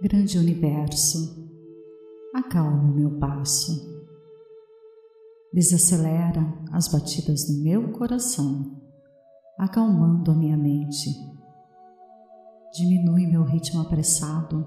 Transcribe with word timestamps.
Grande 0.00 0.36
universo, 0.36 1.48
acalma 2.34 2.90
o 2.90 2.94
meu 2.94 3.18
passo. 3.18 4.02
Desacelera 5.52 6.42
as 6.72 6.88
batidas 6.88 7.44
do 7.44 7.62
meu 7.62 7.92
coração, 7.92 8.82
acalmando 9.58 10.30
a 10.30 10.34
minha 10.34 10.56
mente. 10.56 11.08
Diminui 12.74 13.26
meu 13.26 13.44
ritmo 13.44 13.80
apressado 13.80 14.66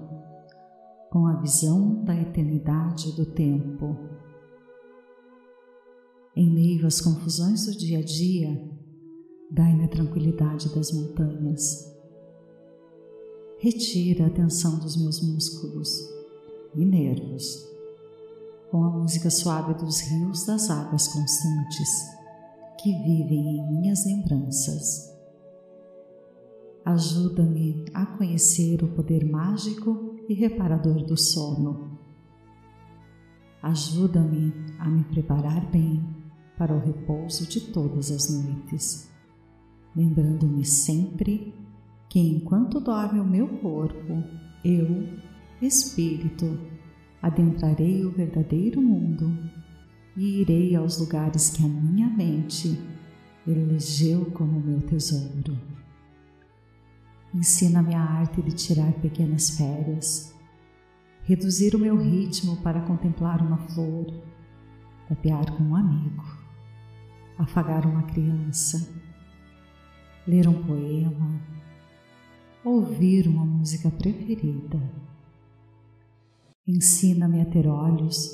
com 1.10 1.26
a 1.26 1.38
visão 1.40 2.02
da 2.04 2.14
eternidade 2.14 3.14
do 3.14 3.26
tempo. 3.26 3.96
Em 6.34 6.48
meio 6.48 6.86
às 6.86 7.00
confusões 7.00 7.66
do 7.66 7.72
dia 7.72 7.98
a 7.98 8.02
dia, 8.02 8.70
dai-me 9.50 9.84
a 9.84 9.88
tranquilidade 9.88 10.74
das 10.74 10.92
montanhas 10.92 11.95
retira 13.58 14.26
a 14.26 14.30
tensão 14.30 14.78
dos 14.78 14.96
meus 14.96 15.20
músculos 15.20 15.88
e 16.74 16.84
nervos 16.84 17.66
com 18.70 18.84
a 18.84 18.90
música 18.90 19.30
suave 19.30 19.74
dos 19.74 20.00
rios 20.00 20.44
das 20.44 20.68
águas 20.68 21.08
constantes 21.08 21.88
que 22.78 22.92
vivem 22.92 23.56
em 23.56 23.72
minhas 23.72 24.04
lembranças. 24.04 25.10
Ajuda-me 26.84 27.86
a 27.94 28.04
conhecer 28.04 28.82
o 28.84 28.88
poder 28.88 29.24
mágico 29.24 30.16
e 30.28 30.34
reparador 30.34 31.02
do 31.04 31.16
sono. 31.16 31.98
Ajuda-me 33.62 34.52
a 34.78 34.88
me 34.88 35.02
preparar 35.04 35.68
bem 35.70 36.04
para 36.58 36.74
o 36.74 36.78
repouso 36.78 37.46
de 37.46 37.60
todas 37.72 38.10
as 38.10 38.30
noites, 38.30 39.10
lembrando-me 39.94 40.64
sempre 40.64 41.54
que 42.08 42.20
enquanto 42.20 42.80
dorme 42.80 43.20
o 43.20 43.24
meu 43.24 43.48
corpo, 43.58 44.24
eu, 44.64 45.08
espírito, 45.60 46.58
adentrarei 47.20 48.04
o 48.04 48.10
verdadeiro 48.10 48.80
mundo 48.80 49.36
e 50.16 50.40
irei 50.40 50.74
aos 50.76 50.98
lugares 50.98 51.50
que 51.50 51.64
a 51.64 51.68
minha 51.68 52.08
mente 52.08 52.80
elegeu 53.46 54.26
como 54.32 54.60
meu 54.60 54.80
tesouro. 54.80 55.58
Ensina-me 57.34 57.94
a 57.94 58.00
arte 58.00 58.40
de 58.40 58.52
tirar 58.52 58.92
pequenas 58.94 59.50
férias, 59.50 60.34
reduzir 61.24 61.74
o 61.74 61.78
meu 61.78 61.96
ritmo 61.96 62.56
para 62.62 62.80
contemplar 62.80 63.42
uma 63.42 63.58
flor, 63.58 64.06
tapear 65.08 65.50
com 65.52 65.64
um 65.64 65.76
amigo, 65.76 66.24
afagar 67.36 67.84
uma 67.86 68.04
criança, 68.04 68.88
ler 70.26 70.48
um 70.48 70.62
poema, 70.62 71.40
ouvir 72.66 73.28
uma 73.28 73.44
música 73.44 73.88
preferida. 73.92 74.82
Ensina-me 76.66 77.40
a 77.40 77.44
ter 77.44 77.68
olhos 77.68 78.28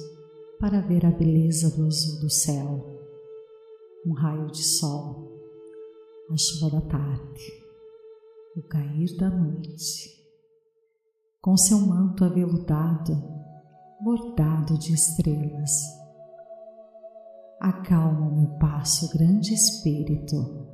para 0.58 0.80
ver 0.80 1.04
a 1.04 1.10
beleza 1.10 1.76
do 1.76 1.86
azul 1.86 2.18
do 2.18 2.30
céu, 2.30 2.98
um 4.06 4.14
raio 4.14 4.46
de 4.46 4.64
sol, 4.64 5.38
a 6.30 6.36
chuva 6.38 6.70
da 6.70 6.80
tarde, 6.80 7.52
o 8.56 8.62
cair 8.62 9.14
da 9.18 9.28
noite, 9.28 10.08
com 11.42 11.54
seu 11.54 11.78
manto 11.80 12.24
aveludado, 12.24 13.12
bordado 14.00 14.78
de 14.78 14.94
estrelas. 14.94 15.72
Acalma 17.60 18.28
o 18.28 18.34
meu 18.34 18.58
passo, 18.58 19.12
grande 19.12 19.52
Espírito, 19.52 20.66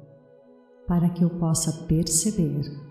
para 0.87 1.11
que 1.11 1.25
eu 1.25 1.39
possa 1.41 1.87
perceber 1.87 2.88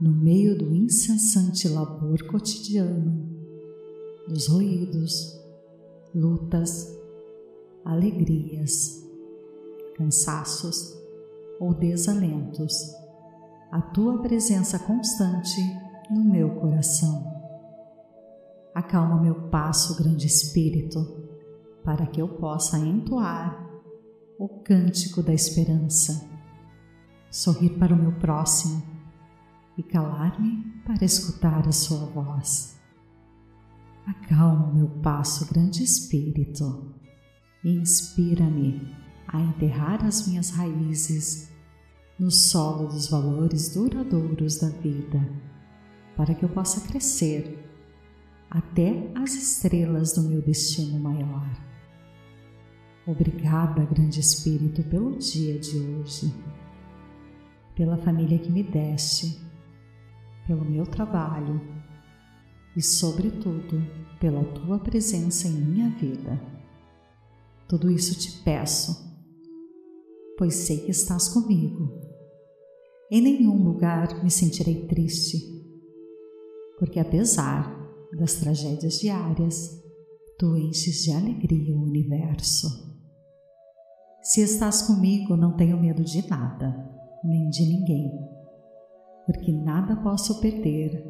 no 0.00 0.10
meio 0.10 0.56
do 0.56 0.74
incessante 0.74 1.68
labor 1.68 2.22
cotidiano, 2.26 3.28
dos 4.26 4.48
ruídos, 4.48 5.38
lutas, 6.14 6.88
alegrias, 7.84 9.06
cansaços 9.96 10.96
ou 11.60 11.74
desalentos, 11.74 12.72
a 13.70 13.82
tua 13.82 14.22
presença 14.22 14.78
constante 14.78 15.60
no 16.10 16.24
meu 16.24 16.54
coração. 16.54 17.38
Acalma 18.74 19.20
meu 19.20 19.48
passo, 19.48 20.02
grande 20.02 20.26
Espírito, 20.26 21.28
para 21.84 22.06
que 22.06 22.22
eu 22.22 22.28
possa 22.28 22.78
entoar 22.78 23.68
o 24.38 24.48
cântico 24.48 25.22
da 25.22 25.34
esperança, 25.34 26.26
sorrir 27.30 27.78
para 27.78 27.92
o 27.94 27.96
meu 27.96 28.12
próximo 28.12 28.89
e 29.76 29.82
calar-me 29.82 30.64
para 30.84 31.04
escutar 31.04 31.66
a 31.66 31.72
sua 31.72 32.06
voz. 32.06 32.78
Acalma 34.06 34.72
meu 34.72 34.88
passo, 35.02 35.52
grande 35.52 35.82
Espírito, 35.82 36.94
e 37.62 37.70
inspira-me 37.76 38.94
a 39.28 39.40
enterrar 39.40 40.04
as 40.04 40.26
minhas 40.26 40.50
raízes 40.50 41.50
no 42.18 42.30
solo 42.30 42.88
dos 42.88 43.08
valores 43.08 43.74
duradouros 43.74 44.58
da 44.58 44.68
vida, 44.68 45.20
para 46.16 46.34
que 46.34 46.44
eu 46.44 46.48
possa 46.48 46.86
crescer 46.88 47.66
até 48.50 49.10
as 49.14 49.34
estrelas 49.34 50.14
do 50.14 50.22
meu 50.22 50.42
destino 50.42 50.98
maior. 50.98 51.48
Obrigada, 53.06 53.84
grande 53.84 54.20
Espírito, 54.20 54.82
pelo 54.84 55.16
dia 55.16 55.58
de 55.58 55.78
hoje, 55.78 56.34
pela 57.74 57.96
família 57.96 58.38
que 58.38 58.50
me 58.50 58.62
deste 58.62 59.49
pelo 60.50 60.64
meu 60.64 60.84
trabalho 60.84 61.60
e, 62.76 62.82
sobretudo, 62.82 63.80
pela 64.18 64.42
tua 64.46 64.80
presença 64.80 65.46
em 65.46 65.52
minha 65.52 65.90
vida. 65.90 66.42
Tudo 67.68 67.88
isso 67.88 68.18
te 68.18 68.42
peço, 68.42 69.16
pois 70.36 70.56
sei 70.56 70.78
que 70.78 70.90
estás 70.90 71.28
comigo. 71.28 71.88
Em 73.12 73.22
nenhum 73.22 73.62
lugar 73.62 74.24
me 74.24 74.30
sentirei 74.30 74.88
triste, 74.88 75.38
porque 76.80 76.98
apesar 76.98 77.72
das 78.18 78.34
tragédias 78.34 78.98
diárias, 78.98 79.80
tu 80.36 80.56
enches 80.56 81.04
de 81.04 81.12
alegria 81.12 81.76
o 81.76 81.84
universo. 81.84 82.66
Se 84.20 84.40
estás 84.40 84.82
comigo, 84.82 85.36
não 85.36 85.56
tenho 85.56 85.80
medo 85.80 86.02
de 86.02 86.28
nada, 86.28 86.74
nem 87.22 87.48
de 87.50 87.62
ninguém 87.62 88.39
porque 89.30 89.52
nada 89.52 89.94
posso 89.94 90.40
perder 90.40 91.06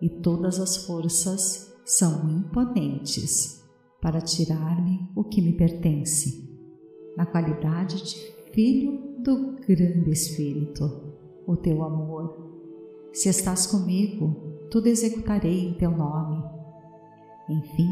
e 0.00 0.08
todas 0.08 0.60
as 0.60 0.86
forças 0.86 1.74
são 1.84 2.30
imponentes 2.30 3.60
para 4.00 4.20
tirar-me 4.20 5.10
o 5.16 5.24
que 5.24 5.42
me 5.42 5.54
pertence, 5.54 6.48
na 7.16 7.26
qualidade 7.26 8.04
de 8.04 8.16
filho 8.52 9.16
do 9.24 9.56
grande 9.66 10.12
Espírito, 10.12 11.12
o 11.44 11.56
teu 11.56 11.82
amor. 11.82 13.10
Se 13.12 13.28
estás 13.28 13.66
comigo, 13.66 14.68
tudo 14.70 14.86
executarei 14.86 15.70
em 15.70 15.74
teu 15.74 15.90
nome. 15.90 16.40
Enfim, 17.48 17.90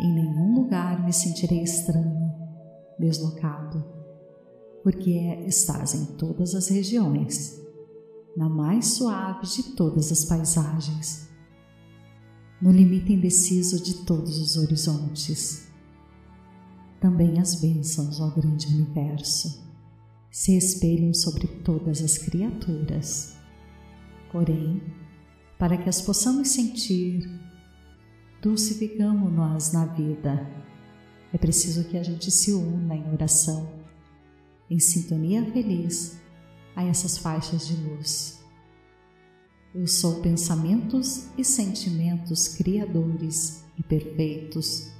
em 0.00 0.12
nenhum 0.12 0.52
lugar 0.56 1.04
me 1.04 1.12
sentirei 1.12 1.62
estranho, 1.62 2.32
deslocado, 2.98 3.84
porque 4.82 5.12
estás 5.46 5.94
em 5.94 6.16
todas 6.16 6.56
as 6.56 6.66
regiões 6.66 7.61
na 8.36 8.48
mais 8.48 8.94
suave 8.94 9.46
de 9.46 9.74
todas 9.74 10.10
as 10.10 10.24
paisagens, 10.24 11.28
no 12.60 12.70
limite 12.70 13.12
indeciso 13.12 13.82
de 13.82 14.04
todos 14.04 14.38
os 14.38 14.56
horizontes. 14.56 15.68
Também 17.00 17.40
as 17.40 17.56
bênçãos 17.56 18.20
ao 18.20 18.30
grande 18.30 18.68
universo 18.68 19.60
se 20.30 20.56
espelham 20.56 21.12
sobre 21.12 21.46
todas 21.46 22.00
as 22.02 22.16
criaturas. 22.16 23.36
Porém, 24.30 24.82
para 25.58 25.76
que 25.76 25.88
as 25.88 26.00
possamos 26.00 26.48
sentir, 26.48 27.28
dulcificamos-nos 28.40 29.72
na 29.72 29.86
vida. 29.86 30.48
É 31.32 31.38
preciso 31.38 31.84
que 31.84 31.98
a 31.98 32.02
gente 32.02 32.30
se 32.30 32.52
una 32.52 32.94
em 32.94 33.12
oração, 33.12 33.68
em 34.70 34.78
sintonia 34.78 35.44
feliz 35.52 36.21
a 36.74 36.84
essas 36.84 37.18
faixas 37.18 37.66
de 37.66 37.76
luz. 37.76 38.42
Eu 39.74 39.86
sou 39.86 40.20
pensamentos 40.20 41.28
e 41.38 41.44
sentimentos 41.44 42.48
criadores 42.48 43.64
e 43.78 43.82
perfeitos, 43.82 44.90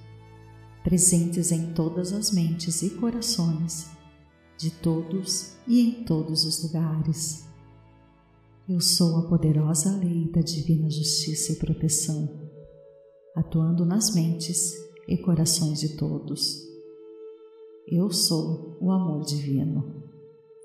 presentes 0.83 1.53
em 1.53 1.75
todas 1.75 2.13
as 2.13 2.31
mentes 2.31 2.83
e 2.83 2.91
corações 2.91 3.91
de 4.57 4.71
todos 4.71 5.57
e 5.67 5.81
em 5.81 6.05
todos 6.05 6.45
os 6.45 6.63
lugares. 6.63 7.47
Eu 8.69 8.81
sou 8.81 9.19
a 9.19 9.29
poderosa 9.29 9.97
lei 9.97 10.31
da 10.31 10.41
divina 10.41 10.89
justiça 10.89 11.53
e 11.53 11.57
proteção, 11.57 12.49
atuando 13.37 13.85
nas 13.85 14.15
mentes 14.15 14.73
e 15.07 15.19
corações 15.19 15.81
de 15.81 15.97
todos. 15.97 16.63
Eu 17.87 18.11
sou 18.11 18.79
o 18.81 18.91
amor 18.91 19.25
divino 19.25 20.02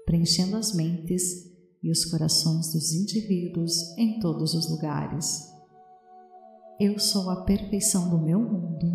preenchendo 0.08 0.56
as 0.56 0.74
mentes 0.74 1.46
e 1.84 1.92
os 1.92 2.06
corações 2.06 2.72
dos 2.72 2.94
indivíduos 2.94 3.74
em 3.98 4.20
todos 4.20 4.54
os 4.54 4.72
lugares, 4.72 5.54
Eu 6.80 7.00
sou 7.00 7.32
a 7.32 7.44
perfeição 7.44 8.08
do 8.08 8.20
meu 8.20 8.40
mundo 8.40 8.86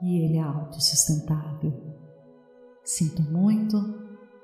e 0.00 0.24
ele 0.24 0.36
é 0.36 0.40
autossustentável. 0.40 1.72
Sinto 2.84 3.22
muito, 3.22 3.76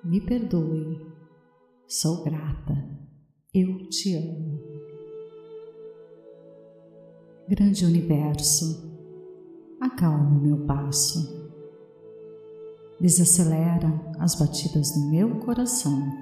me 0.05 0.21
perdoe, 0.21 1.01
sou 1.87 2.25
grata, 2.25 2.75
eu 3.55 3.89
te 3.89 4.17
amo. 4.17 4.61
Grande 7.49 7.85
universo, 7.85 8.93
acalma 9.81 10.37
o 10.37 10.43
meu 10.43 10.67
passo, 10.67 11.38
desacelera 13.01 13.93
as 14.19 14.35
batidas 14.35 14.93
do 14.93 15.09
meu 15.09 15.37
coração, 15.41 16.13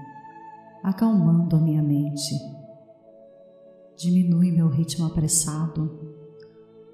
acalmando 0.83 1.57
a 1.57 1.61
minha 1.61 1.83
mente. 1.83 2.35
Diminui 3.97 4.51
meu 4.51 4.69
ritmo 4.69 5.07
apressado 5.07 6.15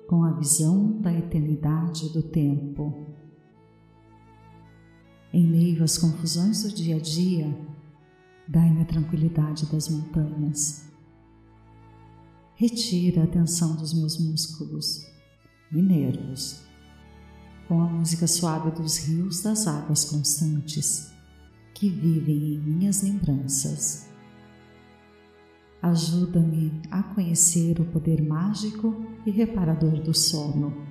com 0.08 0.22
a 0.24 0.32
visão 0.32 1.00
da 1.00 1.12
eternidade 1.12 2.12
do 2.12 2.22
tempo. 2.22 3.06
Em 5.32 5.46
meio 5.46 5.82
às 5.82 5.98
confusões 5.98 6.62
do 6.62 6.68
dia 6.74 6.96
a 6.96 7.00
dia, 7.00 7.52
dai-me 8.46 8.82
a 8.82 8.84
tranquilidade 8.84 9.66
das 9.66 9.88
montanhas. 9.88 10.92
Retira 12.54 13.24
a 13.24 13.26
tensão 13.26 13.74
dos 13.74 13.94
meus 13.94 14.18
músculos 14.18 15.06
e 15.72 15.80
nervos, 15.80 16.62
com 17.72 17.80
a 17.80 17.86
música 17.86 18.26
suave 18.26 18.70
dos 18.70 18.98
rios 18.98 19.40
das 19.40 19.66
águas 19.66 20.04
constantes 20.04 21.10
que 21.72 21.88
vivem 21.88 22.52
em 22.52 22.58
minhas 22.58 23.02
lembranças. 23.02 24.10
Ajuda-me 25.80 26.82
a 26.90 27.02
conhecer 27.02 27.80
o 27.80 27.86
poder 27.86 28.22
mágico 28.22 29.06
e 29.24 29.30
reparador 29.30 30.02
do 30.02 30.12
sono. 30.12 30.86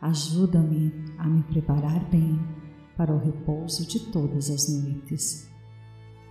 Ajuda-me 0.00 0.92
a 1.16 1.28
me 1.28 1.44
preparar 1.44 2.10
bem 2.10 2.36
para 2.96 3.14
o 3.14 3.18
repouso 3.24 3.86
de 3.86 4.10
todas 4.10 4.50
as 4.50 4.68
noites, 4.68 5.48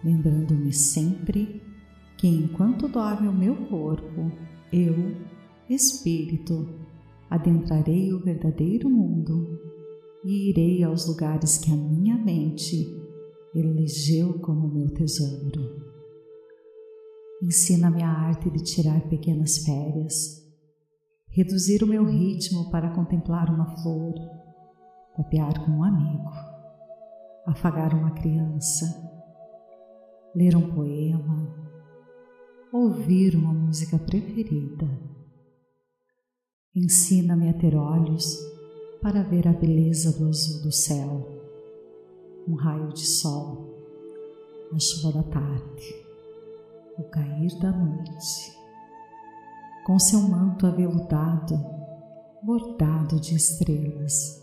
lembrando-me 0.03 0.73
sempre 0.73 1.63
que 2.17 2.27
enquanto 2.27 2.89
dorme 2.89 3.29
o 3.29 3.33
meu 3.33 3.55
corpo, 3.55 4.29
eu, 4.73 5.15
espírito, 5.69 6.82
adentrarei 7.33 8.13
o 8.13 8.19
verdadeiro 8.19 8.87
mundo 8.87 9.59
e 10.23 10.51
irei 10.51 10.83
aos 10.83 11.07
lugares 11.07 11.57
que 11.57 11.71
a 11.71 11.75
minha 11.75 12.15
mente 12.15 12.85
elegeu 13.55 14.37
como 14.39 14.71
meu 14.71 14.93
tesouro. 14.93 15.81
Ensina-me 17.41 18.03
a 18.03 18.07
arte 18.07 18.51
de 18.51 18.63
tirar 18.63 19.09
pequenas 19.09 19.65
férias, 19.65 20.47
reduzir 21.27 21.83
o 21.83 21.87
meu 21.87 22.05
ritmo 22.05 22.69
para 22.69 22.91
contemplar 22.91 23.49
uma 23.49 23.65
flor, 23.81 24.13
papear 25.17 25.65
com 25.65 25.71
um 25.71 25.83
amigo, 25.83 26.29
afagar 27.47 27.95
uma 27.95 28.11
criança, 28.11 28.85
ler 30.35 30.55
um 30.55 30.71
poema, 30.71 31.51
ouvir 32.71 33.35
uma 33.35 33.51
música 33.51 33.97
preferida. 33.97 35.12
Ensina-me 36.75 37.49
a 37.49 37.53
ter 37.53 37.75
olhos 37.75 38.37
para 39.01 39.23
ver 39.23 39.47
a 39.47 39.53
beleza 39.53 40.17
do 40.17 40.27
azul 40.27 40.63
do 40.63 40.71
céu, 40.71 41.41
um 42.47 42.55
raio 42.55 42.89
de 42.93 43.05
sol, 43.05 43.73
a 44.73 44.79
chuva 44.79 45.13
da 45.13 45.23
tarde 45.23 46.03
o 46.97 47.03
cair 47.03 47.57
da 47.59 47.71
noite, 47.71 48.55
com 49.85 49.97
seu 49.97 50.21
manto 50.21 50.67
aveludado, 50.67 51.59
bordado 52.43 53.19
de 53.19 53.35
estrelas. 53.35 54.41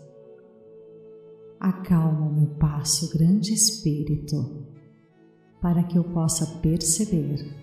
Acalma 1.59 2.27
o 2.27 2.33
meu 2.33 2.47
passo, 2.55 3.09
grande 3.17 3.53
Espírito, 3.53 4.65
para 5.61 5.83
que 5.83 5.97
eu 5.97 6.03
possa 6.03 6.59
perceber, 6.59 7.55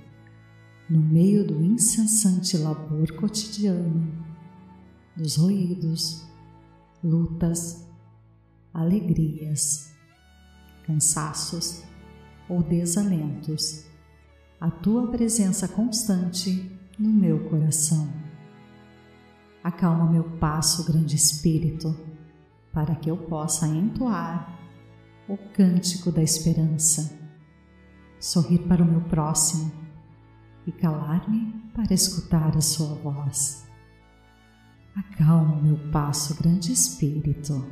no 0.88 1.03
meio 1.03 1.47
do 1.47 1.62
incessante 1.62 2.56
labor 2.56 3.12
cotidiano, 3.17 4.28
dos 5.19 5.37
ruídos, 5.37 6.25
lutas, 7.03 7.85
alegrias, 8.73 9.93
cansaços 10.85 11.82
ou 12.49 12.62
desalentos, 12.62 13.85
a 14.61 14.70
tua 14.70 15.09
presença 15.09 15.67
constante 15.67 16.70
no 16.97 17.11
meu 17.11 17.50
coração. 17.50 18.09
Acalma 19.62 20.09
meu 20.09 20.23
passo, 20.38 20.85
grande 20.85 21.17
Espírito, 21.17 21.99
para 22.73 22.94
que 22.94 23.11
eu 23.11 23.17
possa 23.17 23.67
entoar 23.67 24.56
o 25.29 25.37
cântico 25.37 26.12
da 26.12 26.23
esperança, 26.23 27.19
sorrir 28.20 28.61
para 28.61 28.85
o 28.85 28.87
meu 28.87 29.00
próximo 29.03 29.73
e 30.65 30.70
calar-me 30.70 31.53
para 31.75 31.93
escutar 31.93 32.56
a 32.56 32.61
sua 32.61 32.94
voz. 32.94 33.68
Acalma 34.94 35.62
meu 35.62 35.79
passo, 35.90 36.37
grande 36.43 36.73
Espírito, 36.73 37.64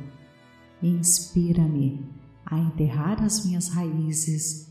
e 0.81 0.87
inspira-me 0.87 2.09
a 2.45 2.59
enterrar 2.59 3.21
as 3.23 3.45
minhas 3.45 3.67
raízes 3.69 4.67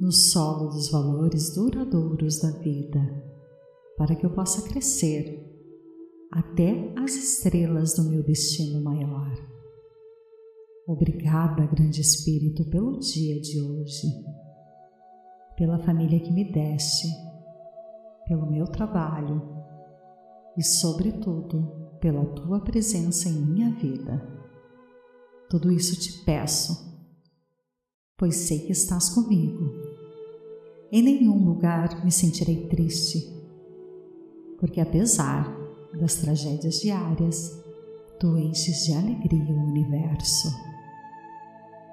no 0.00 0.12
solo 0.12 0.68
dos 0.68 0.90
valores 0.90 1.54
duradouros 1.54 2.40
da 2.40 2.50
vida, 2.58 3.00
para 3.96 4.14
que 4.14 4.24
eu 4.24 4.30
possa 4.30 4.66
crescer 4.68 5.46
até 6.30 6.92
as 6.96 7.14
estrelas 7.14 7.94
do 7.94 8.04
meu 8.04 8.22
destino 8.22 8.80
maior. 8.80 9.30
Obrigada, 10.86 11.66
Grande 11.66 12.00
Espírito, 12.00 12.64
pelo 12.70 12.98
dia 12.98 13.40
de 13.40 13.60
hoje, 13.60 14.06
pela 15.56 15.78
família 15.80 16.20
que 16.20 16.32
me 16.32 16.50
deste, 16.50 17.08
pelo 18.26 18.50
meu 18.50 18.66
trabalho 18.66 19.60
e, 20.60 20.62
sobretudo, 20.62 21.72
pela 22.02 22.22
tua 22.26 22.60
presença 22.60 23.30
em 23.30 23.32
minha 23.32 23.70
vida. 23.70 24.22
Tudo 25.48 25.72
isso 25.72 25.98
te 25.98 26.22
peço, 26.22 26.86
pois 28.18 28.36
sei 28.36 28.58
que 28.66 28.72
estás 28.72 29.08
comigo 29.08 29.90
em 30.92 31.02
nenhum 31.02 31.44
lugar 31.44 32.04
me 32.04 32.12
sentirei 32.12 32.66
triste, 32.66 33.32
porque 34.58 34.80
apesar 34.80 35.56
das 35.98 36.16
tragédias 36.16 36.80
diárias, 36.80 37.58
tu 38.18 38.36
enches 38.36 38.84
de 38.84 38.92
alegria 38.92 39.54
o 39.54 39.68
universo. 39.68 40.48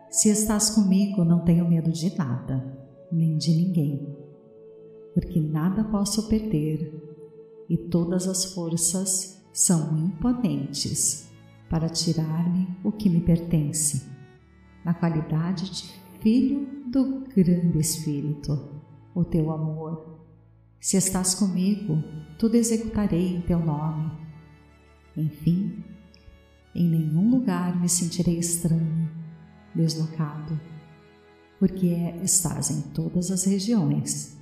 Se 0.10 0.30
estás 0.30 0.72
comigo, 0.72 1.24
não 1.24 1.46
tenho 1.46 1.70
medo 1.70 1.90
de 1.90 2.14
nada, 2.18 2.78
nem 3.10 3.38
de 3.38 3.52
ninguém, 3.52 4.18
porque 5.14 5.40
nada 5.40 5.86
posso 5.86 6.28
perder 6.28 7.07
e 7.70 7.78
todas 7.78 8.28
as 8.28 8.54
forças 8.54 9.44
são 9.52 9.98
imponentes 9.98 11.30
para 11.70 11.90
tirar-me 11.90 12.68
o 12.84 12.92
que 12.92 13.10
me 13.10 13.22
pertence, 13.22 14.08
na 14.86 14.94
qualidade 14.94 15.70
de 15.70 15.84
filho 16.22 16.68
do 16.90 17.26
grande 17.36 17.80
Espírito 17.80 18.78
o 19.14 19.26
teu 19.26 19.52
amor. 19.52 20.20
Se 20.80 20.96
estás 20.96 21.34
comigo, 21.36 22.04
tudo 22.38 22.56
executarei 22.56 23.36
em 23.36 23.42
teu 23.42 23.60
nome. 23.60 24.12
Enfim, 25.16 25.84
em 26.74 26.88
nenhum 26.88 27.32
lugar 27.32 27.80
me 27.82 27.90
sentirei 27.90 28.38
estranho, 28.38 29.10
deslocado, 29.74 30.60
porque 31.60 31.88
estás 32.22 32.70
em 32.70 32.82
todas 32.92 33.32
as 33.32 33.44
regiões, 33.46 34.37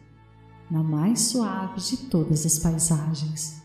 na 0.70 0.82
mais 0.82 1.22
suave 1.22 1.80
de 1.80 1.98
todas 2.10 2.46
as 2.46 2.60
paisagens, 2.60 3.62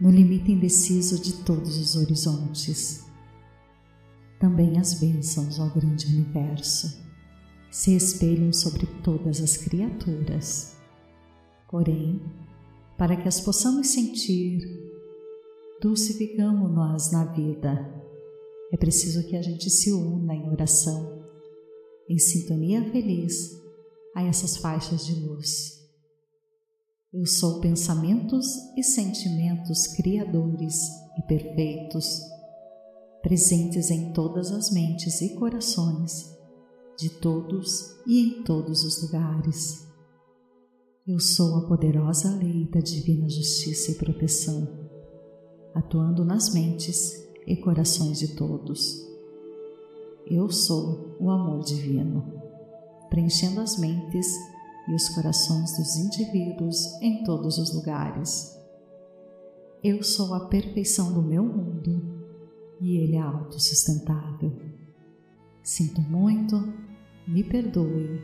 no 0.00 0.10
limite 0.10 0.50
indeciso 0.50 1.22
de 1.22 1.44
todos 1.44 1.78
os 1.78 1.96
horizontes. 1.96 3.06
Também 4.38 4.78
as 4.78 4.94
bênçãos 4.94 5.60
ao 5.60 5.68
grande 5.70 6.06
universo 6.06 7.08
se 7.70 7.94
espelham 7.94 8.52
sobre 8.52 8.86
todas 9.02 9.40
as 9.40 9.56
criaturas. 9.56 10.76
Porém, 11.68 12.20
para 12.98 13.16
que 13.16 13.28
as 13.28 13.40
possamos 13.40 13.88
sentir, 13.88 14.58
dulcificamos-nos 15.80 17.12
na 17.12 17.26
vida. 17.26 17.94
É 18.72 18.76
preciso 18.76 19.26
que 19.28 19.36
a 19.36 19.42
gente 19.42 19.70
se 19.70 19.92
una 19.92 20.34
em 20.34 20.50
oração, 20.50 21.24
em 22.08 22.18
sintonia 22.18 22.82
feliz 22.90 23.60
a 24.14 24.22
essas 24.22 24.56
faixas 24.56 25.06
de 25.06 25.14
luz. 25.14 25.80
Eu 27.12 27.26
sou 27.26 27.60
pensamentos 27.60 28.46
e 28.76 28.82
sentimentos 28.82 29.86
criadores 29.88 30.88
e 31.18 31.22
perfeitos, 31.26 32.20
presentes 33.20 33.90
em 33.90 34.12
todas 34.12 34.52
as 34.52 34.70
mentes 34.70 35.20
e 35.20 35.34
corações 35.34 36.38
de 36.96 37.08
todos 37.08 37.96
e 38.06 38.20
em 38.20 38.44
todos 38.44 38.84
os 38.84 39.02
lugares. 39.02 39.88
Eu 41.08 41.18
sou 41.18 41.56
a 41.56 41.66
poderosa 41.66 42.36
lei 42.36 42.68
da 42.70 42.78
divina 42.78 43.28
justiça 43.28 43.90
e 43.90 43.94
proteção, 43.94 44.68
atuando 45.74 46.24
nas 46.24 46.52
mentes 46.52 47.26
e 47.46 47.56
corações 47.56 48.18
de 48.18 48.36
todos. 48.36 49.04
Eu 50.26 50.48
sou 50.48 51.16
o 51.18 51.30
amor 51.30 51.64
divino, 51.64 52.49
preenchendo 53.10 53.60
as 53.60 53.76
mentes 53.76 54.38
e 54.88 54.94
os 54.94 55.08
corações 55.10 55.76
dos 55.76 55.96
indivíduos 55.96 56.86
em 57.02 57.22
todos 57.24 57.58
os 57.58 57.74
lugares. 57.74 58.56
Eu 59.82 60.02
sou 60.02 60.34
a 60.34 60.46
perfeição 60.46 61.12
do 61.12 61.20
meu 61.20 61.44
mundo 61.44 62.20
e 62.80 62.96
ele 62.96 63.16
é 63.16 63.20
autossustentável. 63.20 64.56
Sinto 65.62 66.00
muito, 66.00 66.72
me 67.26 67.44
perdoe, 67.44 68.22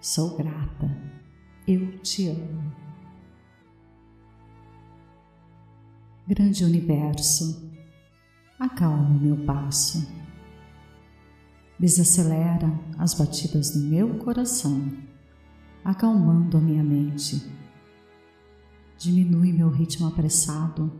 sou 0.00 0.36
grata, 0.36 0.90
eu 1.66 1.98
te 1.98 2.28
amo. 2.28 2.72
Grande 6.26 6.64
universo, 6.64 7.70
acalma 8.58 9.08
o 9.08 9.20
meu 9.20 9.44
passo, 9.44 10.06
desacelera 11.80 12.70
as 12.98 13.14
batidas 13.14 13.70
do 13.70 13.80
meu 13.80 14.18
coração, 14.18 14.92
acalmando 15.82 16.58
a 16.58 16.60
minha 16.60 16.84
mente. 16.84 17.42
Diminui 18.98 19.50
meu 19.50 19.70
ritmo 19.70 20.06
apressado 20.06 20.92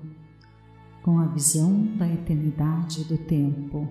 com 1.03 1.19
a 1.19 1.27
visão 1.27 1.85
da 1.99 2.09
eternidade 2.11 3.05
do 3.05 3.19
tempo. 3.19 3.87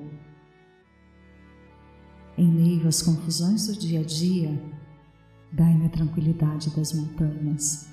Em 2.36 2.52
meio 2.52 2.88
às 2.88 3.04
confusões 3.04 3.68
do 3.68 3.78
dia 3.78 4.00
a 4.00 4.04
dia, 4.04 4.60
dai-me 5.52 5.86
a 5.86 5.90
tranquilidade 5.90 6.72
das 6.72 6.94
montanhas. 6.94 7.88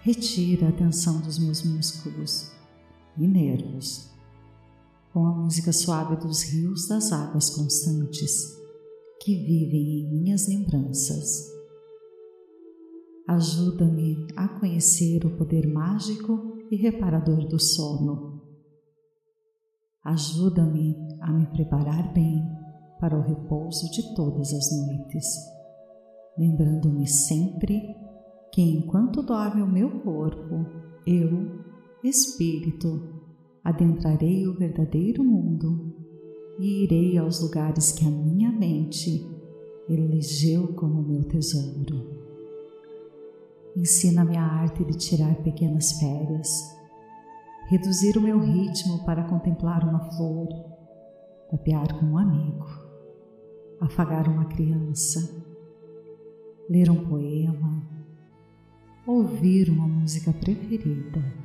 Retira 0.00 0.70
a 0.70 0.72
tensão 0.72 1.20
dos 1.20 1.38
meus 1.38 1.62
músculos 1.62 2.50
e 3.16 3.24
nervos, 3.24 4.10
com 5.12 5.26
a 5.26 5.32
música 5.32 5.72
suave 5.72 6.16
dos 6.16 6.42
rios 6.42 6.86
das 6.86 7.12
águas 7.12 7.50
constantes 7.50 8.56
que 9.20 9.34
vivem 9.34 10.00
em 10.00 10.10
minhas 10.10 10.48
lembranças. 10.48 11.50
Ajuda-me 13.28 14.26
a 14.36 14.48
conhecer 14.48 15.24
o 15.26 15.36
poder 15.36 15.66
mágico 15.66 16.58
e 16.70 16.76
reparador 16.76 17.46
do 17.46 17.60
sono. 17.60 18.40
Ajuda-me 20.04 20.96
a 21.20 21.32
me 21.32 21.46
preparar 21.46 22.12
bem 22.12 22.42
para 22.98 23.18
o 23.18 23.22
repouso 23.22 23.90
de 23.90 24.14
todas 24.14 24.52
as 24.52 24.70
noites, 24.76 25.26
lembrando-me 26.38 27.06
sempre 27.06 27.82
que 28.52 28.62
enquanto 28.62 29.22
dorme 29.22 29.62
o 29.62 29.66
meu 29.66 30.02
corpo, 30.02 30.66
eu, 31.06 31.64
espírito, 32.02 33.19
adentrarei 33.64 34.46
o 34.46 34.54
verdadeiro 34.54 35.22
mundo 35.22 35.94
e 36.58 36.84
irei 36.84 37.18
aos 37.18 37.40
lugares 37.40 37.92
que 37.92 38.06
a 38.06 38.10
minha 38.10 38.50
mente 38.50 39.26
elegeu 39.88 40.68
como 40.74 41.02
meu 41.02 41.24
tesouro. 41.24 42.20
Ensina-me 43.76 44.36
a 44.36 44.44
arte 44.44 44.84
de 44.84 44.96
tirar 44.96 45.34
pequenas 45.36 45.92
férias, 45.92 46.50
reduzir 47.68 48.16
o 48.16 48.20
meu 48.20 48.38
ritmo 48.38 49.04
para 49.04 49.24
contemplar 49.24 49.88
uma 49.88 50.00
flor, 50.12 50.48
papear 51.50 51.98
com 51.98 52.06
um 52.06 52.18
amigo, 52.18 52.66
afagar 53.80 54.28
uma 54.28 54.44
criança, 54.44 55.42
ler 56.68 56.90
um 56.90 57.04
poema, 57.06 57.82
ouvir 59.06 59.70
uma 59.70 59.88
música 59.88 60.32
preferida. 60.32 61.39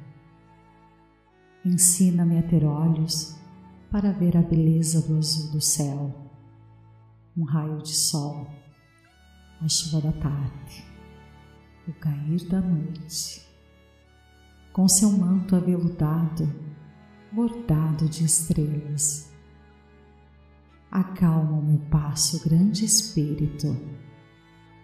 Ensina-me 1.66 2.38
a 2.38 2.44
ter 2.44 2.64
olhos 2.64 3.36
para 3.90 4.12
ver 4.12 4.38
a 4.38 4.42
beleza 4.42 5.02
do 5.08 5.18
azul 5.18 5.52
do 5.52 5.62
céu, 5.62 6.14
um 7.36 7.44
raio 7.44 7.82
de 7.82 7.96
sol, 7.96 8.48
a 9.62 9.68
chuva 9.68 10.02
da 10.02 10.12
tarde 10.12 10.96
o 11.88 11.94
cair 11.94 12.44
da 12.48 12.60
noite. 12.60 13.46
Com 14.74 14.88
seu 14.88 15.12
manto 15.12 15.56
aveludado, 15.56 16.52
bordado 17.32 18.10
de 18.10 18.26
estrelas, 18.26 19.32
acalma 20.92 21.58
o 21.58 21.64
meu 21.64 21.80
passo, 21.90 22.44
grande 22.44 22.84
Espírito, 22.84 23.78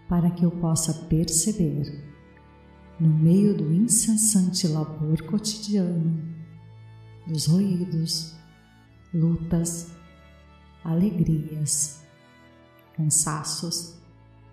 para 0.08 0.30
que 0.30 0.46
eu 0.46 0.52
possa 0.52 0.94
perceber, 1.08 2.06
no 3.00 3.10
meio 3.10 3.58
do 3.58 3.74
incessante 3.74 4.68
labor 4.68 5.22
cotidiano, 5.24 6.41
dos 7.28 7.48
ruídos, 7.48 8.36
lutas, 9.14 9.92
alegrias, 10.84 12.04
cansaços 12.96 14.00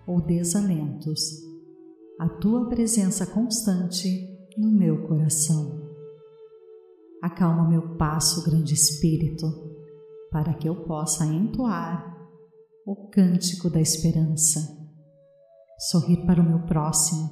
ou 0.05 0.21
desalentos, 0.21 1.43
a 2.19 2.27
tua 2.27 2.67
presença 2.67 3.25
constante 3.25 4.37
no 4.57 4.71
meu 4.71 5.07
coração. 5.07 5.79
Acalma 7.21 7.67
meu 7.67 7.95
passo, 7.95 8.43
grande 8.49 8.73
Espírito, 8.73 9.45
para 10.31 10.53
que 10.53 10.67
eu 10.67 10.83
possa 10.85 11.25
entoar 11.25 12.17
o 12.85 13.09
cântico 13.09 13.69
da 13.69 13.79
esperança, 13.79 14.59
sorrir 15.89 16.25
para 16.25 16.41
o 16.41 16.43
meu 16.43 16.59
próximo 16.65 17.29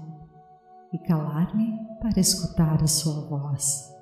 e 0.93 0.99
calar-me 0.99 1.77
para 1.99 2.19
escutar 2.19 2.81
a 2.83 2.87
sua 2.87 3.27
voz. 3.27 3.96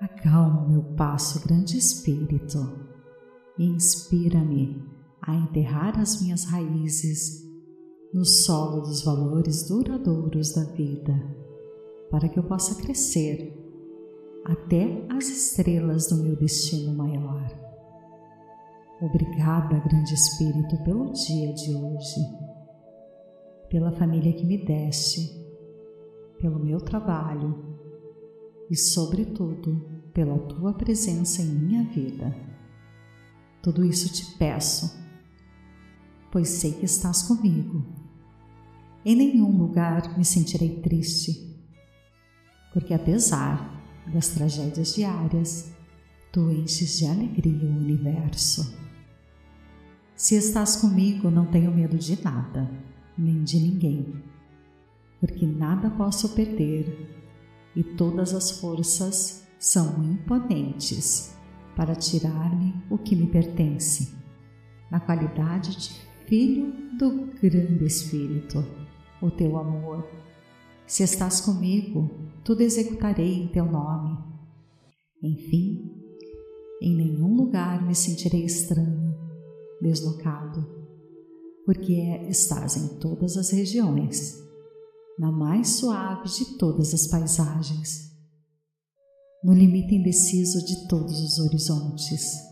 Acalma 0.00 0.68
meu 0.68 0.82
passo, 0.94 1.46
grande 1.46 1.78
Espírito, 1.78 2.58
e 3.58 3.64
inspira-me 3.64 4.84
a 5.22 5.34
enterrar 5.34 5.98
as 5.98 6.20
minhas 6.20 6.44
raízes 6.44 7.42
no 8.12 8.22
solo 8.22 8.82
dos 8.82 9.02
valores 9.02 9.66
duradouros 9.66 10.52
da 10.52 10.64
vida, 10.64 11.14
para 12.10 12.28
que 12.28 12.38
eu 12.38 12.42
possa 12.42 12.74
crescer 12.82 13.56
até 14.44 15.06
as 15.08 15.28
estrelas 15.28 16.08
do 16.08 16.22
meu 16.22 16.36
destino 16.36 16.94
maior. 16.94 17.46
Obrigada, 19.00 19.80
Grande 19.80 20.12
Espírito, 20.12 20.76
pelo 20.84 21.10
dia 21.12 21.54
de 21.54 21.74
hoje, 21.74 22.20
pela 23.70 23.92
família 23.92 24.32
que 24.34 24.44
me 24.44 24.62
deste, 24.62 25.42
pelo 26.38 26.58
meu 26.58 26.80
trabalho 26.82 27.75
e, 28.70 28.76
sobretudo, 28.76 29.84
pela 30.12 30.38
tua 30.38 30.72
presença 30.72 31.42
em 31.42 31.46
minha 31.46 31.84
vida. 31.84 32.34
Tudo 33.62 33.84
isso 33.84 34.12
te 34.12 34.36
peço, 34.36 34.96
pois 36.30 36.48
sei 36.48 36.72
que 36.72 36.84
estás 36.84 37.22
comigo 37.22 38.06
em 39.08 39.14
nenhum 39.14 39.56
lugar 39.56 40.18
me 40.18 40.24
sentirei 40.24 40.80
triste, 40.80 41.56
porque 42.72 42.92
apesar 42.92 43.80
das 44.12 44.30
tragédias 44.30 44.96
diárias, 44.96 45.72
tu 46.32 46.50
enches 46.50 46.98
de 46.98 47.06
alegria 47.06 47.68
o 47.68 47.76
universo. 47.76 48.76
Se 50.16 50.34
estás 50.34 50.74
comigo, 50.74 51.30
não 51.30 51.46
tenho 51.46 51.72
medo 51.72 51.96
de 51.96 52.20
nada, 52.20 52.68
nem 53.16 53.44
de 53.44 53.60
ninguém, 53.60 54.24
porque 55.20 55.46
nada 55.46 55.88
posso 55.88 56.30
perder 56.30 57.15
e 57.76 57.84
todas 57.84 58.34
as 58.34 58.50
forças 58.52 59.46
são 59.58 60.02
imponentes 60.02 61.36
para 61.76 61.94
tirar-me 61.94 62.74
o 62.90 62.96
que 62.96 63.14
me 63.14 63.26
pertence, 63.26 64.14
na 64.90 64.98
qualidade 64.98 65.76
de 65.76 65.90
filho 66.26 66.72
do 66.98 67.26
grande 67.40 67.84
Espírito 67.84 68.64
o 69.20 69.30
teu 69.30 69.58
amor. 69.58 70.08
Se 70.86 71.02
estás 71.02 71.40
comigo, 71.40 72.10
tudo 72.42 72.62
executarei 72.62 73.42
em 73.42 73.48
teu 73.48 73.66
nome. 73.66 74.16
Enfim, 75.22 75.90
em 76.80 76.94
nenhum 76.96 77.34
lugar 77.34 77.84
me 77.84 77.94
sentirei 77.94 78.44
estranho, 78.44 79.14
deslocado, 79.80 80.66
porque 81.64 81.92
é, 81.94 82.28
estás 82.28 82.76
em 82.76 82.98
todas 82.98 83.36
as 83.36 83.50
regiões, 83.50 84.45
na 85.18 85.32
mais 85.32 85.76
suave 85.76 86.28
de 86.28 86.58
todas 86.58 86.92
as 86.92 87.06
paisagens, 87.06 88.12
no 89.42 89.54
limite 89.54 89.94
indeciso 89.94 90.64
de 90.64 90.86
todos 90.88 91.20
os 91.20 91.38
horizontes. 91.38 92.46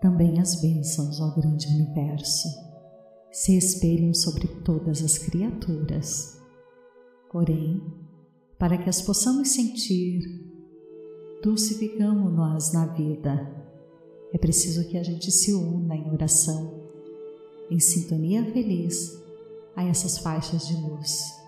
Também 0.00 0.38
as 0.38 0.60
bênçãos 0.60 1.20
ao 1.20 1.34
grande 1.34 1.66
universo 1.66 2.48
se 3.32 3.56
espelham 3.56 4.14
sobre 4.14 4.46
todas 4.62 5.02
as 5.02 5.18
criaturas. 5.18 6.40
Porém, 7.32 7.82
para 8.58 8.78
que 8.78 8.88
as 8.88 9.02
possamos 9.02 9.48
sentir, 9.48 10.22
dulcificamos-nas 11.42 12.72
na 12.72 12.86
vida. 12.86 13.50
É 14.32 14.38
preciso 14.38 14.88
que 14.88 14.96
a 14.96 15.02
gente 15.02 15.32
se 15.32 15.52
una 15.52 15.96
em 15.96 16.12
oração, 16.12 16.88
em 17.70 17.80
sintonia 17.80 18.44
feliz, 18.52 19.23
a 19.76 19.84
essas 19.84 20.18
faixas 20.18 20.66
de 20.66 20.74
luz. 20.76 21.44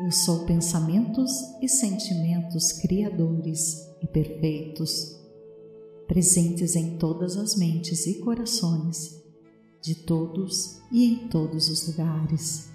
Eu 0.00 0.10
sou 0.12 0.44
pensamentos 0.46 1.30
e 1.60 1.68
sentimentos 1.68 2.72
criadores 2.72 3.88
e 4.00 4.06
perfeitos, 4.06 5.18
presentes 6.06 6.76
em 6.76 6.96
todas 6.98 7.36
as 7.36 7.56
mentes 7.56 8.06
e 8.06 8.20
corações 8.20 9.18
de 9.82 9.94
todos 9.94 10.80
e 10.90 11.04
em 11.04 11.28
todos 11.28 11.68
os 11.68 11.88
lugares. 11.88 12.70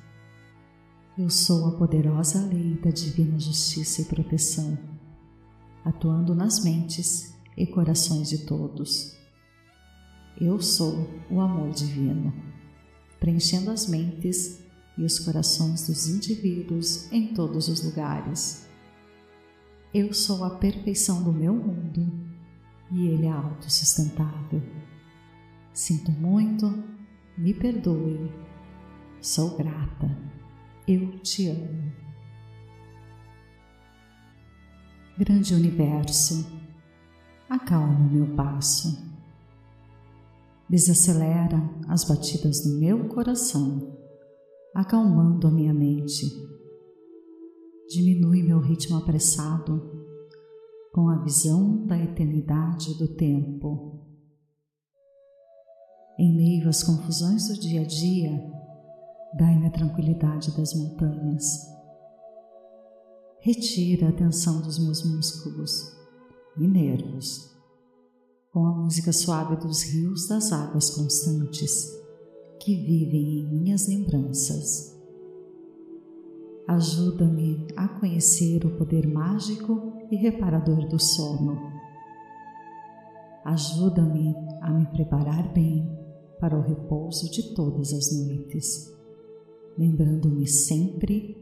Eu 1.18 1.30
sou 1.30 1.68
a 1.68 1.72
poderosa 1.78 2.46
lei 2.46 2.76
da 2.76 2.90
divina 2.90 3.40
justiça 3.40 4.02
e 4.02 4.06
proteção, 4.06 4.78
atuando 5.86 6.34
nas 6.34 6.64
mentes 6.64 7.34
e 7.56 7.66
corações 7.68 8.30
de 8.30 8.40
todos. 8.40 9.16
Eu 10.42 10.60
sou 10.62 11.08
o 11.30 11.40
amor 11.40 11.70
divino, 11.72 12.34
preenchendo 13.24 13.72
as 13.72 13.88
mentes 13.88 14.62
e 14.98 15.06
os 15.06 15.18
corações 15.18 15.88
dos 15.88 16.10
indivíduos 16.10 17.10
em 17.10 17.34
todos 17.34 17.70
os 17.70 17.82
lugares. 17.82 18.70
Eu 19.94 20.14
sou 20.14 20.44
a 20.44 20.50
perfeição 20.50 21.24
do 21.24 21.32
meu 21.32 21.54
mundo 21.54 22.06
e 22.92 23.08
ele 23.08 23.26
é 23.26 23.32
autossustentável. 23.32 24.62
Sinto 25.72 26.12
muito, 26.12 26.84
me 27.38 27.54
perdoe, 27.54 28.30
sou 29.22 29.56
grata, 29.56 30.18
eu 30.86 31.18
te 31.20 31.48
amo. 31.48 31.94
Grande 35.18 35.56
universo, 35.56 36.46
acalma 37.50 38.00
o 38.00 38.10
meu 38.12 38.36
passo. 38.36 39.13
Desacelera 40.70 41.62
as 41.88 42.04
batidas 42.06 42.62
do 42.62 42.80
meu 42.80 43.08
coração 43.10 44.04
acalmando 44.74 45.48
a 45.48 45.52
minha 45.52 45.74
mente. 45.74 46.26
Diminui 47.90 48.42
meu 48.42 48.60
ritmo 48.60 48.98
apressado 48.98 50.04
com 50.92 51.10
a 51.10 51.24
visão 51.24 51.86
da 51.86 51.98
eternidade 51.98 52.98
do 52.98 53.08
tempo. 53.08 54.00
Em 56.18 56.36
meio 56.36 56.70
às 56.70 56.84
confusões 56.84 57.48
do 57.48 57.60
dia 57.60 57.82
a 57.82 57.86
dia, 57.86 58.32
dai-me 59.36 59.68
a 59.68 59.72
tranquilidade 59.72 60.56
das 60.56 60.74
montanhas. 60.74 61.44
Retira 63.42 64.10
a 64.10 64.14
tensão 64.14 64.62
dos 64.62 64.80
meus 64.80 65.04
músculos 65.04 65.96
e 66.58 66.68
nervos 66.68 67.53
com 68.54 68.68
a 68.68 68.72
música 68.72 69.12
suave 69.12 69.56
dos 69.56 69.82
rios 69.82 70.28
das 70.28 70.52
águas 70.52 70.92
constantes 70.92 71.92
que 72.60 72.76
vivem 72.76 73.40
em 73.40 73.48
minhas 73.48 73.88
lembranças. 73.88 74.96
Ajuda-me 76.68 77.68
a 77.76 77.88
conhecer 77.88 78.64
o 78.64 78.78
poder 78.78 79.08
mágico 79.08 79.94
e 80.12 80.16
reparador 80.16 80.88
do 80.88 81.00
sono. 81.00 81.58
Ajuda-me 83.44 84.36
a 84.62 84.72
me 84.72 84.86
preparar 84.86 85.52
bem 85.52 85.90
para 86.40 86.56
o 86.56 86.62
repouso 86.62 87.32
de 87.32 87.56
todas 87.56 87.92
as 87.92 88.16
noites, 88.16 88.94
lembrando-me 89.78 90.48
sempre 90.48 91.36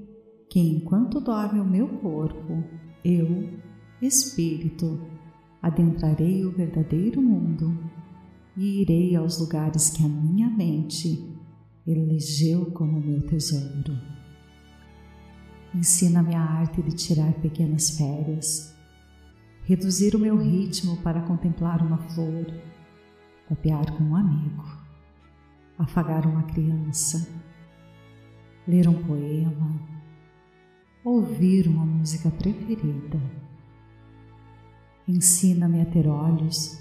que 0.49 0.59
enquanto 0.59 1.19
dorme 1.19 1.59
o 1.59 1.65
meu 1.65 1.87
corpo, 1.99 2.63
eu, 3.03 3.59
espírito, 4.01 4.97
adentrarei 5.61 6.43
o 6.45 6.51
verdadeiro 6.51 7.21
mundo 7.21 7.77
e 8.57 8.81
irei 8.81 9.15
aos 9.15 9.39
lugares 9.39 9.89
que 9.89 10.03
a 10.03 10.09
minha 10.09 10.49
mente 10.49 11.23
elegeu 11.85 12.71
como 12.71 12.99
meu 12.99 13.21
tesouro. 13.27 13.97
Ensina-me 15.73 16.35
a 16.35 16.41
arte 16.41 16.81
de 16.81 16.91
tirar 16.91 17.33
pequenas 17.35 17.91
férias, 17.91 18.75
reduzir 19.63 20.15
o 20.15 20.19
meu 20.19 20.37
ritmo 20.37 20.97
para 20.97 21.21
contemplar 21.21 21.81
uma 21.81 21.97
flor, 22.09 22.45
copiar 23.47 23.89
com 23.91 24.03
um 24.03 24.15
amigo, 24.15 24.65
afagar 25.77 26.25
uma 26.27 26.43
criança, 26.43 27.27
ler 28.67 28.87
um 28.87 29.01
poema, 29.03 29.79
ouvir 31.03 31.67
uma 31.67 31.85
música 31.85 32.29
preferida. 32.29 33.40
Ensina-me 35.07 35.81
a 35.81 35.85
ter 35.85 36.07
olhos 36.07 36.79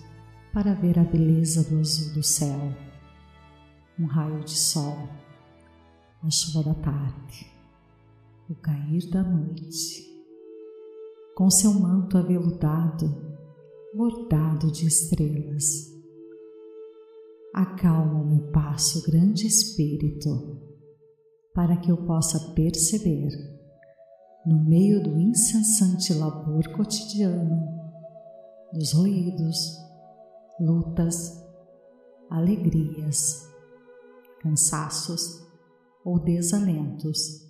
para 0.53 0.75
ver 0.75 0.99
a 0.99 1.05
beleza 1.05 1.65
do 1.71 1.81
azul 1.81 2.13
do 2.15 2.23
céu, 2.23 2.61
um 3.99 4.05
raio 4.05 4.41
de 4.41 4.59
sol, 4.59 5.09
a 6.23 6.31
chuva 6.31 6.65
da 6.65 6.75
tarde, 6.75 7.47
o 8.49 8.55
cair 8.55 9.09
da 9.11 9.23
noite, 9.23 10.07
com 11.35 11.49
seu 11.49 11.73
manto 11.73 12.19
aveludado, 12.19 13.09
bordado 13.95 14.71
de 14.71 14.87
estrelas. 14.87 15.91
Acalma 17.55 18.21
o 18.21 18.27
meu 18.27 18.53
passo, 18.53 19.11
grande 19.11 19.47
espírito, 19.47 20.61
para 21.55 21.77
que 21.79 21.91
eu 21.91 21.97
possa 22.05 22.53
perceber, 22.53 23.31
no 24.45 24.63
meio 24.63 25.03
do 25.03 25.19
incessante 25.19 26.13
labor 26.13 26.69
cotidiano, 26.77 27.80
dos 28.73 28.93
ruídos, 28.93 29.77
lutas, 30.61 31.43
alegrias, 32.31 33.49
cansaços 34.41 35.47
ou 36.05 36.19
desalentos, 36.19 37.47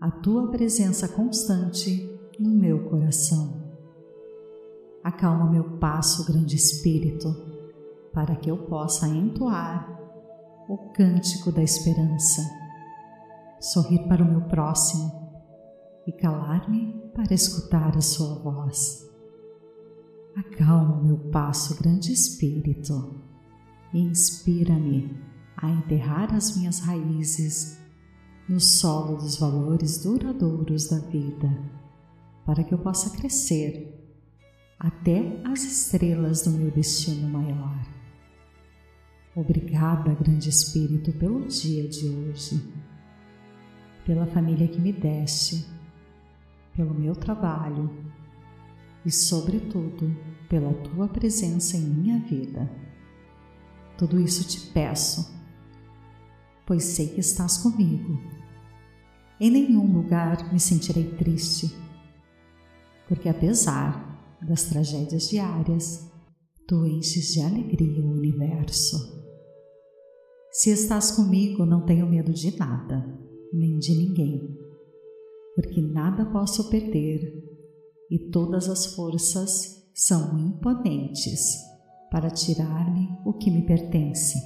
a 0.00 0.10
tua 0.10 0.50
presença 0.50 1.08
constante 1.08 2.08
no 2.38 2.50
meu 2.50 2.88
coração. 2.88 3.62
Acalma 5.02 5.50
meu 5.50 5.78
passo, 5.78 6.24
grande 6.24 6.56
Espírito, 6.56 7.28
para 8.12 8.36
que 8.36 8.50
eu 8.50 8.66
possa 8.66 9.08
entoar 9.08 9.90
o 10.68 10.92
cântico 10.92 11.52
da 11.52 11.62
esperança, 11.62 12.42
sorrir 13.60 14.06
para 14.08 14.22
o 14.22 14.26
meu 14.26 14.42
próximo 14.42 15.12
e 16.06 16.12
calar-me 16.12 17.10
para 17.14 17.34
escutar 17.34 17.96
a 17.96 18.00
sua 18.00 18.38
voz. 18.38 19.13
Acalma 20.36 21.00
meu 21.00 21.16
passo, 21.30 21.80
grande 21.80 22.12
Espírito, 22.12 23.14
e 23.92 24.00
inspira-me 24.00 25.16
a 25.56 25.70
enterrar 25.70 26.34
as 26.34 26.56
minhas 26.56 26.80
raízes 26.80 27.78
no 28.48 28.58
solo 28.58 29.16
dos 29.16 29.38
valores 29.38 30.02
duradouros 30.02 30.88
da 30.88 30.98
vida, 30.98 31.48
para 32.44 32.64
que 32.64 32.74
eu 32.74 32.78
possa 32.78 33.16
crescer 33.16 33.94
até 34.76 35.40
as 35.44 35.62
estrelas 35.62 36.42
do 36.42 36.50
meu 36.50 36.70
destino 36.70 37.28
maior. 37.28 37.86
Obrigada, 39.36 40.14
grande 40.14 40.48
Espírito, 40.48 41.12
pelo 41.12 41.46
dia 41.46 41.88
de 41.88 42.08
hoje, 42.08 42.60
pela 44.04 44.26
família 44.26 44.66
que 44.66 44.80
me 44.80 44.92
deste, 44.92 45.64
pelo 46.74 46.92
meu 46.92 47.14
trabalho 47.14 48.03
e, 49.04 49.10
sobretudo, 49.10 50.16
pela 50.48 50.72
tua 50.74 51.08
presença 51.08 51.76
em 51.76 51.80
minha 51.80 52.18
vida. 52.20 52.70
Tudo 53.98 54.18
isso 54.18 54.46
te 54.46 54.72
peço, 54.72 55.32
pois 56.66 56.84
sei 56.84 57.08
que 57.08 57.20
estás 57.20 57.58
comigo. 57.58 58.18
Em 59.40 59.50
nenhum 59.50 59.92
lugar 59.92 60.52
me 60.52 60.58
sentirei 60.58 61.14
triste, 61.16 61.74
porque 63.08 63.28
apesar 63.28 64.38
das 64.40 64.64
tragédias 64.64 65.28
diárias, 65.28 66.10
tu 66.66 66.86
enches 66.86 67.32
de 67.32 67.40
alegria 67.40 68.02
o 68.02 68.12
universo. 68.12 69.22
Se 70.50 70.70
estás 70.70 71.10
comigo, 71.10 71.66
não 71.66 71.84
tenho 71.84 72.06
medo 72.06 72.32
de 72.32 72.56
nada, 72.56 73.04
nem 73.52 73.78
de 73.78 73.94
ninguém, 73.94 74.56
porque 75.56 75.80
nada 75.82 76.24
posso 76.26 76.70
perder 76.70 77.43
e 78.14 78.18
todas 78.30 78.68
as 78.68 78.94
forças 78.94 79.90
são 79.92 80.38
imponentes 80.38 81.58
para 82.12 82.30
tirar-me 82.30 83.08
o 83.24 83.32
que 83.32 83.50
me 83.50 83.66
pertence, 83.66 84.38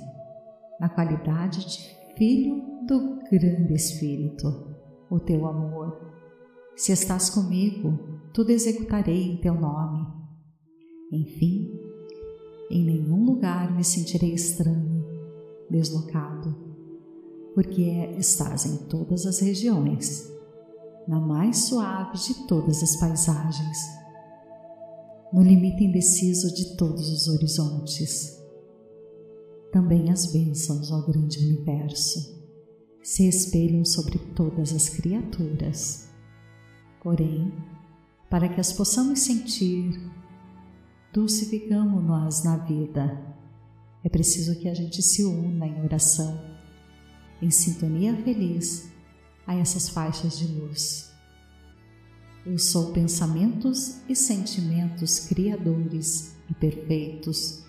na 0.81 0.89
qualidade 0.89 1.67
de 1.67 2.15
filho 2.17 2.65
do 2.87 3.19
grande 3.31 3.75
Espírito, 3.75 4.75
o 5.11 5.21
teu 5.21 5.47
amor. 5.47 6.01
Se 6.77 6.93
estás 6.93 7.29
comigo, 7.29 8.23
tudo 8.33 8.53
executarei 8.53 9.33
em 9.33 9.37
teu 9.37 9.53
nome. 9.53 10.07
Enfim, 11.13 11.71
em 12.71 12.83
nenhum 12.87 13.23
lugar 13.23 13.77
me 13.77 13.85
sentirei 13.85 14.33
estranho, 14.33 15.05
deslocado, 15.71 16.57
porque 17.55 17.83
estás 18.17 18.65
em 18.65 18.89
todas 18.89 19.27
as 19.27 19.41
regiões 19.41 20.38
na 21.09 21.19
mais 21.19 21.65
suave 21.65 22.19
de 22.19 22.47
todas 22.47 22.83
as 22.83 22.97
paisagens, 22.97 23.79
no 25.33 25.43
limite 25.43 25.83
indeciso 25.83 26.55
de 26.55 26.77
todos 26.77 27.09
os 27.09 27.29
horizontes. 27.29 28.39
Também 29.73 30.11
as 30.11 30.31
bênçãos 30.31 30.93
ao 30.93 31.07
grande 31.07 31.39
universo, 31.39 32.39
se 33.03 33.27
espelham 33.27 33.87
sobre 33.87 34.19
todas 34.35 34.75
as 34.75 34.91
criaturas. 34.91 36.11
Porém, 37.03 37.55
para 38.29 38.47
que 38.47 38.61
as 38.61 38.71
possamos 38.71 39.21
sentir, 39.21 39.99
dulcificamos-nos 41.15 42.45
na 42.45 42.59
vida. 42.59 43.35
É 44.05 44.11
preciso 44.11 44.59
que 44.61 44.69
a 44.69 44.75
gente 44.75 45.03
se 45.03 45.25
una 45.25 45.67
em 45.67 45.83
oração, 45.83 46.39
em 47.41 47.51
sintonia 47.51 48.15
feliz 48.23 48.98
a 49.49 49.55
essas 49.55 49.89
faixas 49.89 50.39
de 50.39 50.47
luz. 50.47 51.11
Eu 52.45 52.59
sou 52.59 52.93
pensamentos 52.93 54.03
e 54.07 54.15
sentimentos 54.15 55.21
criadores 55.21 56.37
e 56.49 56.55
perfeitos, 56.55 57.65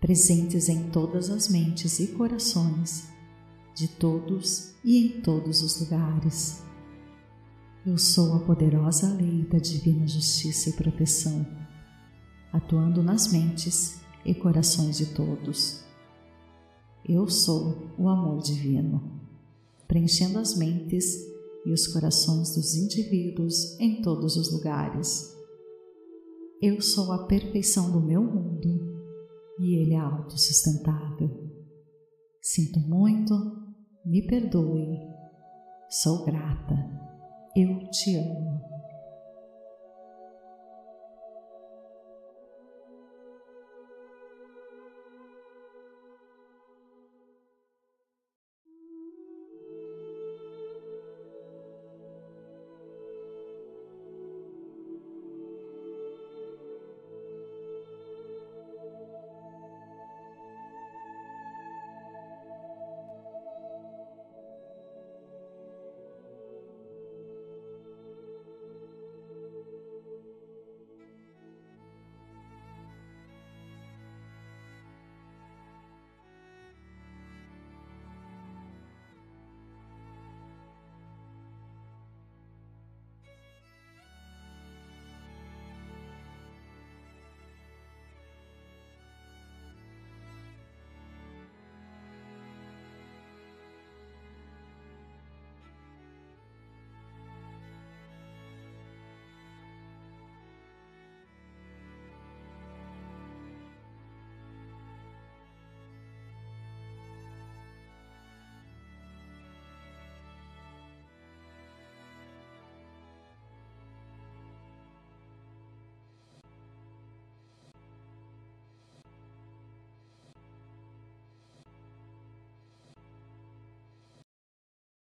presentes 0.00 0.68
em 0.68 0.90
todas 0.90 1.30
as 1.30 1.48
mentes 1.48 1.98
e 1.98 2.06
corações 2.08 3.08
de 3.74 3.88
todos 3.88 4.72
e 4.84 5.04
em 5.04 5.20
todos 5.20 5.62
os 5.62 5.80
lugares. 5.80 6.62
Eu 7.84 7.98
sou 7.98 8.36
a 8.36 8.38
poderosa 8.38 9.12
lei 9.14 9.42
da 9.42 9.58
divina 9.58 10.06
justiça 10.06 10.70
e 10.70 10.74
proteção, 10.74 11.44
atuando 12.52 13.02
nas 13.02 13.32
mentes 13.32 14.00
e 14.24 14.32
corações 14.32 14.96
de 14.96 15.06
todos. 15.06 15.84
Eu 17.04 17.28
sou 17.28 17.90
o 17.98 18.08
amor 18.08 18.40
divino, 18.42 19.13
preenchendo 19.94 20.40
as 20.40 20.56
mentes 20.56 21.04
e 21.64 21.72
os 21.72 21.86
corações 21.86 22.52
dos 22.56 22.74
indivíduos 22.74 23.78
em 23.78 24.02
todos 24.02 24.36
os 24.36 24.52
lugares. 24.52 25.32
Eu 26.60 26.80
sou 26.80 27.12
a 27.12 27.26
perfeição 27.28 27.92
do 27.92 28.00
meu 28.00 28.20
mundo 28.20 28.66
e 29.60 29.76
ele 29.80 29.94
é 29.94 29.98
autossustentável. 29.98 31.30
Sinto 32.42 32.80
muito 32.80 33.34
me 34.04 34.26
perdoe, 34.26 34.98
sou 35.88 36.24
grata, 36.24 36.74
eu 37.56 37.88
te 37.90 38.16
amo. 38.16 38.53